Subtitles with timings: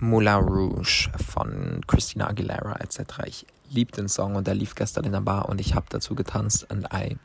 [0.00, 3.00] Moulin Rouge von Christina Aguilera etc.
[3.26, 6.14] Ich liebe den Song und der lief gestern in der Bar und ich habe dazu
[6.14, 7.16] getanzt und I.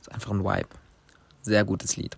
[0.00, 0.68] Ist einfach ein Vibe.
[1.42, 2.16] Sehr gutes Lied.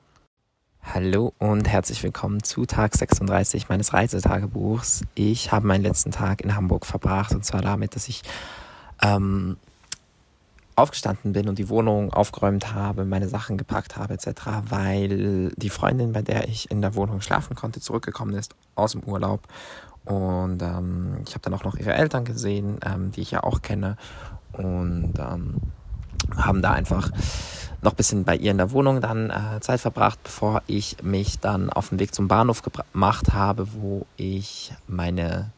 [0.82, 5.04] Hallo und herzlich willkommen zu Tag 36 meines Reisetagebuchs.
[5.14, 8.22] Ich habe meinen letzten Tag in Hamburg verbracht und zwar damit, dass ich
[9.02, 9.56] ähm,
[10.80, 14.30] aufgestanden bin und die Wohnung aufgeräumt habe, meine Sachen gepackt habe etc.,
[14.68, 19.02] weil die Freundin, bei der ich in der Wohnung schlafen konnte, zurückgekommen ist aus dem
[19.04, 19.46] Urlaub.
[20.04, 23.62] Und ähm, ich habe dann auch noch ihre Eltern gesehen, ähm, die ich ja auch
[23.62, 23.96] kenne.
[24.52, 25.56] Und ähm,
[26.36, 27.10] haben da einfach
[27.82, 31.38] noch ein bisschen bei ihr in der Wohnung dann äh, Zeit verbracht, bevor ich mich
[31.38, 35.50] dann auf den Weg zum Bahnhof gemacht habe, wo ich meine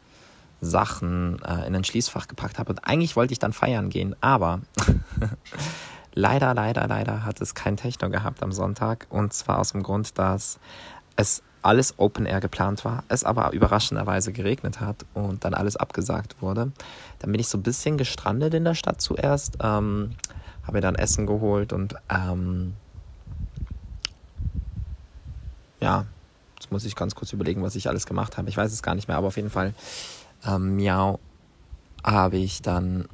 [0.62, 2.71] Sachen äh, in ein Schließfach gepackt habe.
[2.71, 4.61] Und eigentlich wollte ich dann feiern gehen, aber
[6.15, 9.07] leider, leider, leider hat es kein Techno gehabt am Sonntag.
[9.11, 10.59] Und zwar aus dem Grund, dass
[11.16, 16.41] es alles Open Air geplant war, es aber überraschenderweise geregnet hat und dann alles abgesagt
[16.41, 16.73] wurde.
[17.18, 20.15] Dann bin ich so ein bisschen gestrandet in der Stadt zuerst, ähm,
[20.63, 22.74] habe mir dann Essen geholt und ähm,
[25.80, 26.07] ja,
[26.57, 28.49] jetzt muss ich ganz kurz überlegen, was ich alles gemacht habe.
[28.49, 29.74] Ich weiß es gar nicht mehr, aber auf jeden Fall
[30.46, 31.21] ähm, Miau
[32.04, 33.09] habe ich dann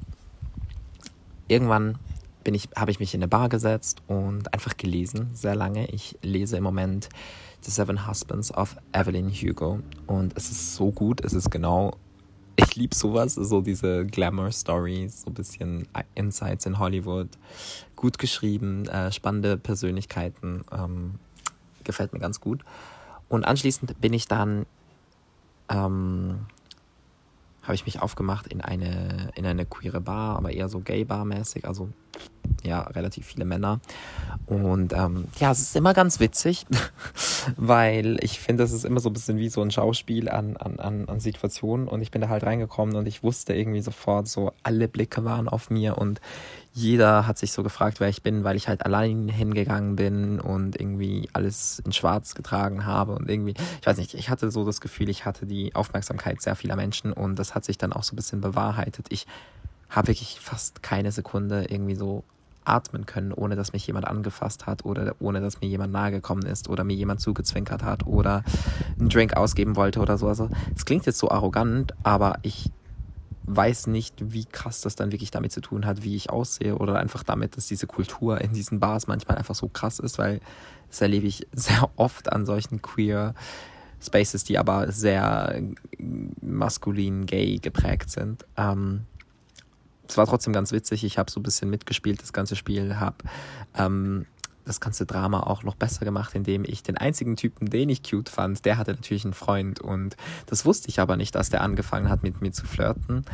[1.48, 1.98] irgendwann
[2.44, 5.86] bin ich, habe ich mich in eine Bar gesetzt und einfach gelesen, sehr lange.
[5.90, 7.10] Ich lese im Moment
[7.60, 11.96] The Seven Husbands of Evelyn Hugo und es ist so gut, es ist genau,
[12.56, 17.28] ich liebe sowas, so diese Glamour-Stories, so ein bisschen Insights in Hollywood,
[17.96, 21.16] gut geschrieben, äh, spannende Persönlichkeiten, ähm,
[21.84, 22.64] gefällt mir ganz gut.
[23.28, 24.64] Und anschließend bin ich dann
[25.68, 26.46] ähm,
[27.69, 31.91] habe ich mich aufgemacht in eine, in eine queere Bar, aber eher so Gay-Bar-mäßig, also
[32.64, 33.80] ja, relativ viele Männer.
[34.46, 36.66] Und ähm, ja, es ist immer ganz witzig,
[37.56, 40.78] weil ich finde, es ist immer so ein bisschen wie so ein Schauspiel an, an,
[40.78, 41.88] an, an Situationen.
[41.88, 45.48] Und ich bin da halt reingekommen und ich wusste irgendwie sofort so, alle Blicke waren
[45.48, 46.20] auf mir und
[46.78, 50.80] jeder hat sich so gefragt, wer ich bin, weil ich halt allein hingegangen bin und
[50.80, 54.80] irgendwie alles in Schwarz getragen habe und irgendwie, ich weiß nicht, ich hatte so das
[54.80, 58.15] Gefühl, ich hatte die Aufmerksamkeit sehr vieler Menschen und das hat sich dann auch so
[58.15, 59.06] ein bisschen bewahrheitet.
[59.09, 59.26] Ich
[59.88, 62.22] habe wirklich fast keine Sekunde irgendwie so
[62.68, 66.68] atmen können, ohne dass mich jemand angefasst hat oder ohne dass mir jemand nahegekommen ist
[66.68, 68.44] oder mir jemand zugezwinkert hat oder
[68.98, 70.28] einen Drink ausgeben wollte oder so.
[70.28, 72.70] Also es klingt jetzt so arrogant, aber ich
[73.48, 76.98] weiß nicht, wie krass das dann wirklich damit zu tun hat, wie ich aussehe oder
[76.98, 80.40] einfach damit, dass diese Kultur in diesen Bars manchmal einfach so krass ist, weil
[80.88, 83.34] das erlebe ich sehr oft an solchen queer
[84.00, 85.60] Spaces, die aber sehr
[86.40, 88.44] maskulin, gay geprägt sind.
[88.56, 89.06] Ähm,
[90.08, 91.04] es war trotzdem ganz witzig.
[91.04, 93.16] Ich habe so ein bisschen mitgespielt, das ganze Spiel, habe
[93.76, 94.26] ähm,
[94.64, 98.28] das ganze Drama auch noch besser gemacht, indem ich den einzigen Typen, den ich cute
[98.28, 100.16] fand, der hatte natürlich einen Freund und
[100.47, 103.24] das wusste ich aber nicht, dass der angefangen hat mit mir zu flirten.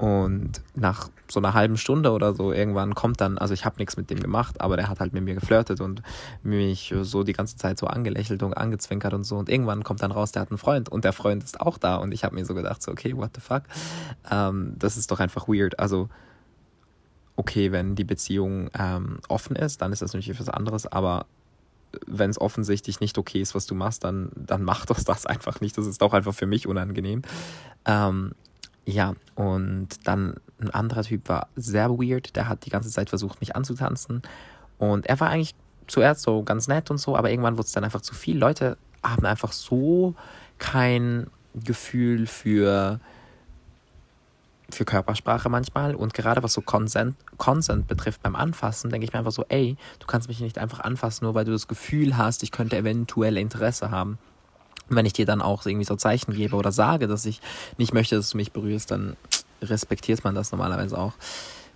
[0.00, 3.98] Und nach so einer halben Stunde oder so irgendwann kommt dann, also ich habe nichts
[3.98, 6.00] mit dem gemacht, aber der hat halt mit mir geflirtet und
[6.42, 9.36] mich so die ganze Zeit so angelächelt und angezwinkert und so.
[9.36, 11.96] Und irgendwann kommt dann raus, der hat einen Freund und der Freund ist auch da.
[11.96, 13.64] Und ich habe mir so gedacht, so, okay, what the fuck?
[14.30, 15.78] Ähm, das ist doch einfach weird.
[15.78, 16.08] Also
[17.36, 21.26] okay, wenn die Beziehung ähm, offen ist, dann ist das natürlich was anderes, aber
[22.06, 25.60] wenn es offensichtlich nicht okay ist, was du machst, dann, dann mach doch das einfach
[25.60, 25.76] nicht.
[25.76, 27.20] Das ist auch einfach für mich unangenehm.
[27.84, 28.32] Ähm,
[28.86, 32.36] ja, und dann ein anderer Typ war sehr weird.
[32.36, 34.22] Der hat die ganze Zeit versucht, mich anzutanzen.
[34.78, 35.54] Und er war eigentlich
[35.86, 38.38] zuerst so ganz nett und so, aber irgendwann wurde es dann einfach zu viel.
[38.38, 40.14] Leute haben einfach so
[40.58, 43.00] kein Gefühl für,
[44.70, 45.94] für Körpersprache manchmal.
[45.94, 49.76] Und gerade was so Consent, Consent betrifft beim Anfassen, denke ich mir einfach so, ey,
[49.98, 53.36] du kannst mich nicht einfach anfassen, nur weil du das Gefühl hast, ich könnte eventuell
[53.36, 54.18] Interesse haben
[54.96, 57.40] wenn ich dir dann auch irgendwie so Zeichen gebe oder sage, dass ich
[57.78, 59.16] nicht möchte, dass du mich berührst, dann
[59.62, 61.12] respektiert man das normalerweise auch.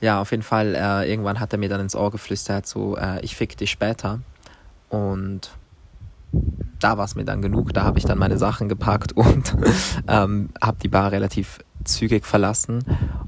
[0.00, 3.20] Ja, auf jeden Fall, äh, irgendwann hat er mir dann ins Ohr geflüstert, so, äh,
[3.24, 4.20] ich fick dich später.
[4.88, 5.50] Und
[6.80, 7.72] da war es mir dann genug.
[7.72, 9.54] Da habe ich dann meine Sachen gepackt und
[10.08, 12.84] ähm, habe die Bar relativ zügig verlassen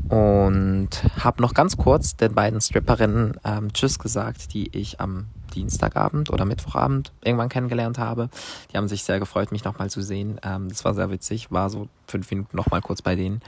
[0.08, 0.88] und
[1.18, 6.44] habe noch ganz kurz den beiden Stripperinnen ähm, Tschüss gesagt, die ich am Dienstagabend oder
[6.44, 8.28] Mittwochabend irgendwann kennengelernt habe.
[8.72, 10.38] Die haben sich sehr gefreut, mich nochmal zu sehen.
[10.44, 13.40] Ähm, das war sehr witzig, war so fünf Minuten nochmal kurz bei denen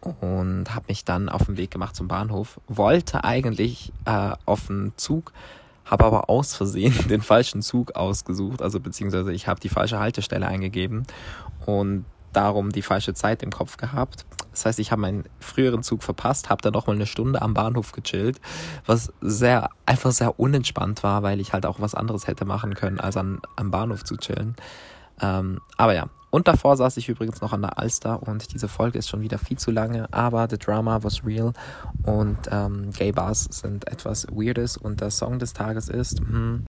[0.00, 2.60] und habe mich dann auf den Weg gemacht zum Bahnhof.
[2.68, 5.32] Wollte eigentlich äh, auf den Zug,
[5.84, 10.46] habe aber aus Versehen den falschen Zug ausgesucht, also beziehungsweise ich habe die falsche Haltestelle
[10.46, 11.04] eingegeben
[11.66, 12.04] und
[12.38, 14.24] darum die falsche Zeit im Kopf gehabt.
[14.52, 17.52] Das heißt, ich habe meinen früheren Zug verpasst, habe dann noch mal eine Stunde am
[17.52, 18.40] Bahnhof gechillt,
[18.86, 23.00] was sehr einfach sehr unentspannt war, weil ich halt auch was anderes hätte machen können,
[23.00, 24.54] als an, am Bahnhof zu chillen.
[25.20, 28.98] Ähm, aber ja, Und davor saß ich übrigens noch an der Alster und diese Folge
[28.98, 31.52] ist schon wieder viel zu lange, aber the drama was real
[32.02, 36.66] und ähm, Gay Bars sind etwas Weirdes und der Song des Tages ist, hm,